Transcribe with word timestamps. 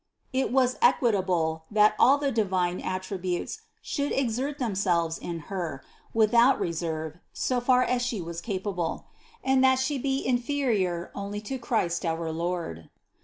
It 0.33 0.51
was 0.51 0.77
equitable, 0.81 1.65
that 1.69 1.93
all 1.99 2.17
the 2.17 2.31
divine 2.31 2.79
attributes 2.81 3.61
should 3.83 4.11
exert 4.11 4.57
themselves 4.57 5.19
in 5.19 5.41
Her, 5.41 5.83
without 6.11 6.59
reserve, 6.59 7.19
so 7.33 7.61
far 7.61 7.83
as 7.83 8.01
She 8.01 8.19
was 8.19 8.41
capable; 8.41 9.05
and 9.43 9.63
that 9.63 9.77
She 9.77 9.99
be 9.99 10.25
inferior 10.25 11.11
only 11.13 11.39
to 11.41 11.59
Christ 11.59 12.03
our 12.03 12.31
Lord. 12.31 12.89